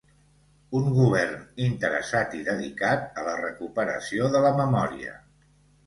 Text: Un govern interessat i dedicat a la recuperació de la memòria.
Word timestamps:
Un 0.79 0.87
govern 0.95 1.43
interessat 1.67 2.35
i 2.39 2.43
dedicat 2.49 3.09
a 3.23 3.29
la 3.31 3.39
recuperació 3.45 4.35
de 4.37 4.47
la 4.49 4.57
memòria. 4.61 5.19